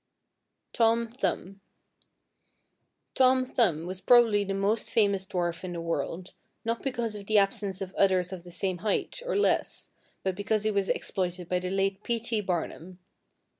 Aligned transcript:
=Tom 0.73 1.09
Thumb.= 1.09 1.61
Tom 3.13 3.45
Thumb 3.45 3.85
was 3.85 4.01
probably 4.01 4.43
the 4.43 4.55
most 4.55 4.89
famous 4.89 5.27
dwarf 5.27 5.63
in 5.63 5.73
the 5.73 5.79
world, 5.79 6.33
not 6.65 6.81
because 6.81 7.13
of 7.13 7.27
the 7.27 7.37
absence 7.37 7.81
of 7.81 7.93
others 7.93 8.33
of 8.33 8.43
the 8.43 8.49
same 8.49 8.79
height, 8.79 9.21
or 9.23 9.37
less, 9.37 9.91
but 10.23 10.33
because 10.35 10.63
he 10.63 10.71
was 10.71 10.89
exploited 10.89 11.47
by 11.47 11.59
the 11.59 11.69
late 11.69 12.01
P. 12.01 12.19
T. 12.19 12.41
Barnum. 12.41 12.97